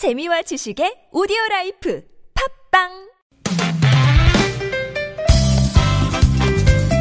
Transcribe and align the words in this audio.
재미와 0.00 0.40
지식의 0.40 1.08
오디오 1.12 1.36
라이프 1.50 2.02
팟빵 2.72 2.88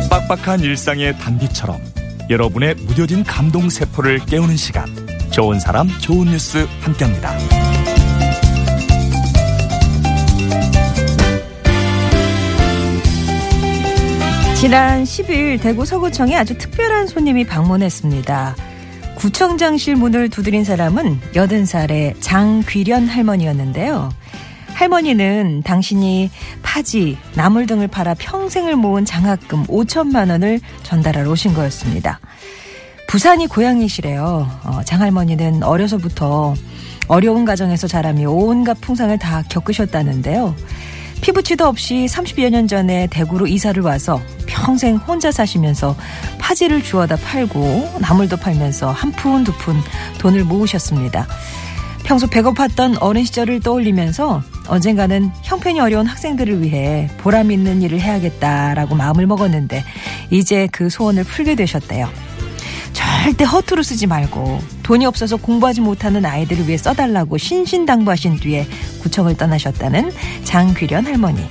빡빡한 0.09 0.59
일상의 0.59 1.17
단비처럼 1.17 1.79
여러분의 2.29 2.75
무뎌진 2.75 3.23
감동 3.23 3.69
세포를 3.69 4.19
깨우는 4.25 4.57
시간 4.57 4.85
좋은 5.31 5.61
사람 5.61 5.87
좋은 6.01 6.27
뉴스 6.27 6.67
함께합니다. 6.81 7.37
지난 14.59 15.05
10일 15.05 15.61
대구 15.61 15.85
서구청에 15.85 16.35
아주 16.35 16.57
특별한 16.57 17.07
손님이 17.07 17.45
방문했습니다. 17.45 18.68
구청장실 19.19 19.97
문을 19.97 20.29
두드린 20.29 20.63
사람은 20.63 21.19
80살의 21.33 22.15
장귀련 22.21 23.07
할머니였는데요. 23.07 24.09
할머니는 24.73 25.61
당신이 25.63 26.31
파지, 26.63 27.17
나물 27.35 27.65
등을 27.65 27.89
팔아 27.89 28.13
평생을 28.13 28.77
모은 28.77 29.03
장학금 29.03 29.65
5천만 29.65 30.29
원을 30.29 30.61
전달하러 30.83 31.29
오신 31.31 31.53
거였습니다. 31.53 32.21
부산이 33.09 33.47
고향이시래요. 33.47 34.49
어, 34.63 34.81
장할머니는 34.85 35.63
어려서부터 35.63 36.55
어려운 37.09 37.43
가정에서 37.43 37.87
자라며 37.87 38.29
온갖 38.29 38.79
풍상을 38.79 39.17
다 39.19 39.43
겪으셨다는데요. 39.49 40.55
피부치도 41.21 41.67
없이 41.67 42.07
30여 42.09 42.49
년 42.49 42.67
전에 42.67 43.07
대구로 43.07 43.47
이사를 43.47 43.81
와서 43.83 44.21
평생 44.47 44.95
혼자 44.97 45.31
사시면서 45.31 45.95
파지를 46.39 46.81
주워다 46.81 47.17
팔고 47.17 47.97
나물도 47.99 48.37
팔면서 48.37 48.91
한 48.91 49.11
푼두푼 49.11 49.75
돈을 50.19 50.45
모으셨습니다. 50.45 51.27
평소 52.03 52.27
배고팠던 52.27 52.97
어린 53.01 53.25
시절을 53.25 53.59
떠올리면서 53.59 54.41
언젠가는 54.67 55.31
형편이 55.43 55.79
어려운 55.79 56.07
학생들을 56.07 56.61
위해 56.63 57.09
보람 57.17 57.51
있는 57.51 57.81
일을 57.81 57.99
해야겠다라고 57.99 58.95
마음을 58.95 59.27
먹었는데 59.27 59.83
이제 60.31 60.67
그 60.71 60.89
소원을 60.89 61.23
풀게 61.23 61.55
되셨대요. 61.55 62.09
절대 63.19 63.43
허투루 63.43 63.83
쓰지 63.83 64.07
말고 64.07 64.59
돈이 64.81 65.05
없어서 65.05 65.35
공부하지 65.35 65.81
못하는 65.81 66.25
아이들을 66.25 66.67
위해 66.67 66.77
써달라고 66.77 67.37
신신당부하신 67.37 68.39
뒤에 68.39 68.65
구청을 69.03 69.35
떠나셨다는 69.37 70.11
장귀련 70.45 71.05
할머니. 71.05 71.43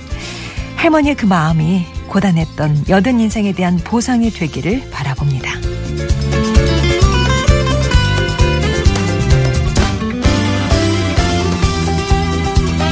할머니의 0.75 1.15
그 1.15 1.25
마음이 1.25 1.85
고단했던 2.07 2.85
여든 2.89 3.19
인생에 3.21 3.53
대한 3.53 3.77
보상이 3.77 4.29
되기를 4.29 4.89
바라봅니다. 4.89 5.51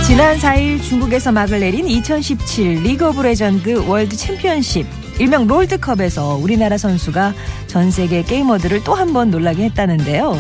지난 0.06 0.38
4일 0.38 0.82
중국에서 0.82 1.34
막을 1.34 1.60
내린 1.60 1.88
2017 1.88 2.84
리그 2.84 3.10
오브 3.10 3.22
레전드 3.22 3.86
월드 3.86 4.16
챔피언십 4.16 5.07
일명 5.20 5.48
롤드컵에서 5.48 6.36
우리나라 6.36 6.78
선수가 6.78 7.34
전 7.68 7.92
세계 7.92 8.22
게이머들을 8.24 8.84
또 8.84 8.94
한 8.94 9.14
번 9.14 9.32
놀라게 9.32 9.64
했다는데요. 9.66 10.38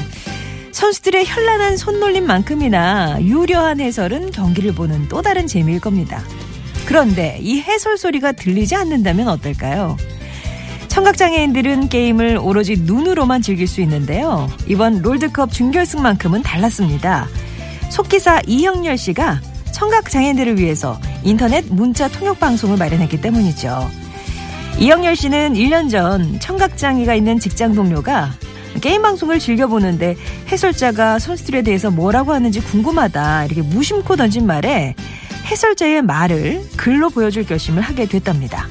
선수들의 0.71 1.25
현란한 1.25 1.77
손놀림만큼이나 1.77 3.17
유려한 3.21 3.79
해설은 3.79 4.31
경기를 4.31 4.73
보는 4.73 5.07
또 5.07 5.21
다른 5.21 5.47
재미일 5.47 5.79
겁니다. 5.79 6.21
그런데 6.85 7.37
이 7.41 7.59
해설 7.61 7.97
소리가 7.97 8.33
들리지 8.33 8.75
않는다면 8.75 9.27
어떨까요? 9.27 9.97
청각장애인들은 10.87 11.89
게임을 11.89 12.37
오로지 12.41 12.75
눈으로만 12.77 13.41
즐길 13.41 13.67
수 13.67 13.81
있는데요. 13.81 14.49
이번 14.67 15.01
롤드컵 15.01 15.51
준결승만큼은 15.51 16.43
달랐습니다. 16.43 17.27
속기사 17.89 18.41
이형렬 18.47 18.97
씨가 18.97 19.41
청각장애인들을 19.73 20.59
위해서 20.59 20.99
인터넷 21.23 21.65
문자 21.69 22.07
통역 22.07 22.39
방송을 22.39 22.77
마련했기 22.77 23.21
때문이죠. 23.21 23.89
이영렬 24.79 25.15
씨는 25.15 25.55
1년 25.55 25.89
전 25.89 26.39
청각장애가 26.39 27.15
있는 27.15 27.39
직장 27.39 27.73
동료가 27.73 28.31
게임 28.79 29.01
방송을 29.01 29.39
즐겨보는데 29.39 30.15
해설자가 30.51 31.17
선수들에 31.17 31.63
대해서 31.63 31.89
뭐라고 31.89 32.31
하는지 32.31 32.59
궁금하다 32.61 33.45
이렇게 33.45 33.63
무심코 33.63 34.15
던진 34.15 34.45
말에 34.45 34.93
해설자의 35.45 36.03
말을 36.03 36.61
글로 36.77 37.09
보여줄 37.09 37.47
결심을 37.47 37.81
하게 37.81 38.05
됐답니다. 38.05 38.67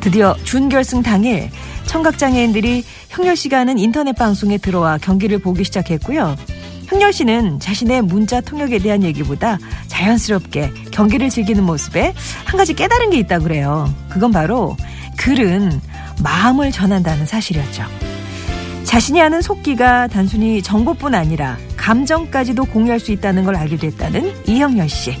드디어 0.00 0.34
준결승 0.42 1.02
당일 1.02 1.48
청각장애인들이 1.86 2.84
형렬 3.08 3.36
씨가 3.36 3.58
하는 3.58 3.78
인터넷 3.78 4.16
방송에 4.16 4.58
들어와 4.58 4.98
경기를 4.98 5.38
보기 5.38 5.62
시작했고요. 5.62 6.36
형렬 6.86 7.12
씨는 7.12 7.60
자신의 7.60 8.02
문자 8.02 8.40
통역에 8.40 8.78
대한 8.78 9.04
얘기보다 9.04 9.58
자연스럽게 9.86 10.72
경기를 10.90 11.30
즐기는 11.30 11.62
모습에 11.62 12.14
한 12.44 12.56
가지 12.56 12.74
깨달은 12.74 13.10
게 13.10 13.18
있다 13.18 13.38
그래요. 13.38 13.94
그건 14.08 14.32
바로 14.32 14.76
글은 15.20 15.80
마음을 16.22 16.72
전한다는 16.72 17.26
사실이었죠. 17.26 17.84
자신이 18.84 19.20
하는 19.20 19.42
속기가 19.42 20.08
단순히 20.08 20.62
정보뿐 20.62 21.14
아니라 21.14 21.58
감정까지도 21.76 22.64
공유할 22.64 22.98
수 22.98 23.12
있다는 23.12 23.44
걸 23.44 23.54
알게 23.54 23.76
됐다는 23.76 24.32
이형렬 24.46 24.88
씨. 24.88 25.14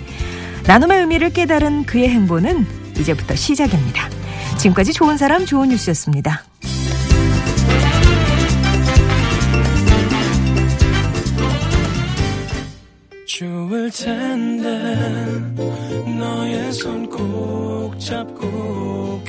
나눔의 0.66 1.00
의미를 1.00 1.30
깨달은 1.30 1.84
그의 1.84 2.08
행보는 2.08 2.66
이제부터 2.98 3.34
시작입니다. 3.36 4.08
지금까지 4.56 4.94
좋은 4.94 5.18
사람 5.18 5.44
좋은 5.44 5.68
뉴스였습니다. 5.68 6.44
좋을 13.26 13.90
텐데 13.90 14.66
너의 16.18 16.72
손 16.72 17.08
꼭 17.10 17.98
잡고 17.98 19.22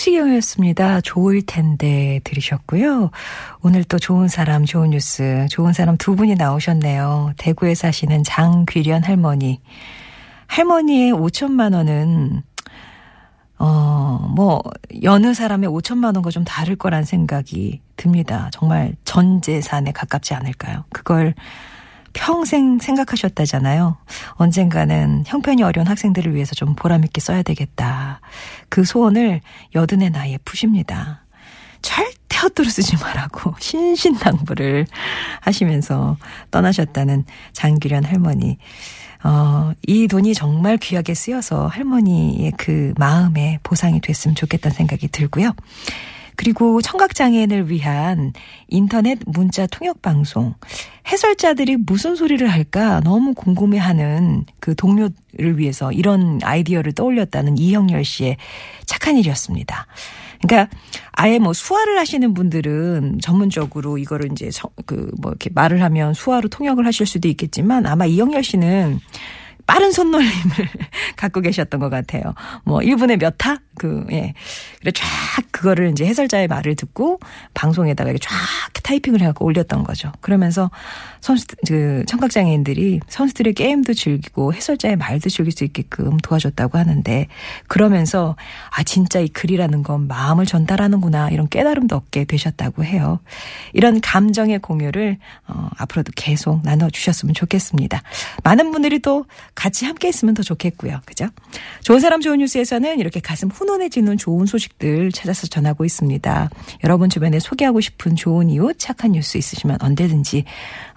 성시경이었습니다. 0.00 1.02
좋을 1.02 1.42
텐데 1.42 2.20
들으셨고요. 2.24 3.10
오늘 3.60 3.84
또 3.84 3.98
좋은 3.98 4.28
사람, 4.28 4.64
좋은 4.64 4.90
뉴스, 4.90 5.46
좋은 5.50 5.72
사람 5.74 5.96
두 5.98 6.16
분이 6.16 6.36
나오셨네요. 6.36 7.34
대구에 7.36 7.74
사시는 7.74 8.24
장귀련 8.24 9.04
할머니. 9.04 9.60
할머니의 10.46 11.12
5천만 11.12 11.74
원은 11.74 12.42
어, 13.58 14.26
뭐, 14.34 14.62
여느 15.02 15.34
사람의 15.34 15.68
5천만 15.68 16.14
원과 16.14 16.30
좀 16.30 16.44
다를 16.44 16.76
거란 16.76 17.04
생각이 17.04 17.82
듭니다. 17.96 18.48
정말 18.54 18.94
전 19.04 19.42
재산에 19.42 19.92
가깝지 19.92 20.32
않을까요? 20.32 20.84
그걸 20.94 21.34
평생 22.12 22.78
생각하셨다잖아요. 22.78 23.96
언젠가는 24.32 25.24
형편이 25.26 25.62
어려운 25.62 25.86
학생들을 25.86 26.34
위해서 26.34 26.54
좀 26.54 26.74
보람있게 26.74 27.20
써야 27.20 27.42
되겠다. 27.42 28.20
그 28.68 28.84
소원을 28.84 29.40
여든의 29.74 30.10
나이에 30.10 30.38
푸십니다. 30.44 31.24
절대 31.82 32.38
헛도로 32.42 32.68
쓰지 32.68 32.96
말라고 32.96 33.54
신신당부를 33.60 34.86
하시면서 35.40 36.16
떠나셨다는 36.50 37.24
장규련 37.52 38.04
할머니. 38.04 38.58
어, 39.22 39.72
이 39.86 40.08
돈이 40.08 40.34
정말 40.34 40.78
귀하게 40.78 41.14
쓰여서 41.14 41.66
할머니의 41.66 42.52
그 42.56 42.94
마음에 42.96 43.58
보상이 43.62 44.00
됐으면 44.00 44.34
좋겠다는 44.34 44.74
생각이 44.74 45.08
들고요. 45.08 45.52
그리고 46.40 46.80
청각장애인을 46.80 47.68
위한 47.68 48.32
인터넷 48.68 49.18
문자 49.26 49.66
통역 49.66 50.00
방송. 50.00 50.54
해설자들이 51.06 51.76
무슨 51.76 52.16
소리를 52.16 52.48
할까 52.48 53.02
너무 53.04 53.34
궁금해하는 53.34 54.46
그 54.58 54.74
동료를 54.74 55.58
위해서 55.58 55.92
이런 55.92 56.40
아이디어를 56.42 56.92
떠올렸다는 56.92 57.58
이형열 57.58 58.06
씨의 58.06 58.38
착한 58.86 59.18
일이었습니다. 59.18 59.86
그러니까 60.40 60.74
아예 61.12 61.38
뭐 61.38 61.52
수화를 61.52 61.98
하시는 61.98 62.32
분들은 62.32 63.18
전문적으로 63.20 63.98
이거를 63.98 64.32
이제 64.32 64.48
그 64.86 65.10
뭐 65.20 65.32
이렇게 65.32 65.50
말을 65.52 65.82
하면 65.82 66.14
수화로 66.14 66.48
통역을 66.48 66.86
하실 66.86 67.04
수도 67.04 67.28
있겠지만 67.28 67.84
아마 67.84 68.06
이영열 68.06 68.42
씨는 68.42 68.98
빠른 69.70 69.92
손놀림을 69.92 70.32
갖고 71.14 71.40
계셨던 71.40 71.78
것 71.78 71.90
같아요. 71.90 72.34
뭐 72.64 72.80
1분에 72.80 73.20
몇 73.20 73.36
타? 73.38 73.58
그, 73.78 74.04
예. 74.10 74.34
그래 74.80 74.90
쫙 74.90 75.06
그거를 75.52 75.90
이제 75.90 76.04
해설자의 76.04 76.48
말을 76.48 76.74
듣고 76.74 77.20
방송에다가 77.54 78.12
쫙 78.20 78.36
타이핑을 78.82 79.20
해갖고 79.20 79.44
올렸던 79.44 79.84
거죠. 79.84 80.10
그러면서 80.20 80.70
선수, 81.20 81.46
그, 81.68 82.04
청각장애인들이 82.08 83.00
선수들의 83.06 83.54
게임도 83.54 83.94
즐기고 83.94 84.52
해설자의 84.54 84.96
말도 84.96 85.28
즐길 85.28 85.52
수 85.52 85.62
있게끔 85.62 86.18
도와줬다고 86.18 86.76
하는데 86.76 87.28
그러면서 87.68 88.34
아, 88.70 88.82
진짜 88.82 89.20
이 89.20 89.28
글이라는 89.28 89.84
건 89.84 90.08
마음을 90.08 90.46
전달하는구나 90.46 91.30
이런 91.30 91.48
깨달음도 91.48 91.94
얻게 91.94 92.24
되셨다고 92.24 92.84
해요. 92.84 93.20
이런 93.72 94.00
감정의 94.00 94.58
공유를 94.58 95.18
어, 95.46 95.70
앞으로도 95.76 96.12
계속 96.16 96.62
나눠주셨으면 96.64 97.34
좋겠습니다. 97.34 98.02
많은 98.42 98.72
분들이 98.72 98.98
또 98.98 99.26
같이 99.60 99.84
함께 99.84 100.08
했으면 100.08 100.32
더 100.32 100.42
좋겠고요. 100.42 101.00
그죠? 101.04 101.28
좋은 101.82 102.00
사람 102.00 102.22
좋은 102.22 102.38
뉴스에서는 102.38 102.98
이렇게 102.98 103.20
가슴 103.20 103.50
훈훈해지는 103.50 104.16
좋은 104.16 104.46
소식들 104.46 105.12
찾아서 105.12 105.46
전하고 105.46 105.84
있습니다. 105.84 106.48
여러분 106.84 107.10
주변에 107.10 107.38
소개하고 107.38 107.82
싶은 107.82 108.16
좋은 108.16 108.48
이웃, 108.48 108.78
착한 108.78 109.12
뉴스 109.12 109.36
있으시면 109.36 109.76
언제든지 109.82 110.44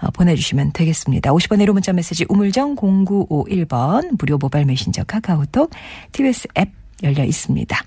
어, 0.01 0.11
보내주시면 0.11 0.71
되겠습니다. 0.71 1.31
50번의 1.33 1.65
1호 1.65 1.73
문자 1.73 1.91
메시지 1.91 2.25
우물정 2.29 2.77
0951번 2.77 4.15
무료 4.17 4.37
모바일 4.37 4.65
메신저 4.65 5.03
카카오톡 5.03 5.69
TBS 6.13 6.47
앱 6.57 6.69
열려 7.03 7.25
있습니다. 7.25 7.77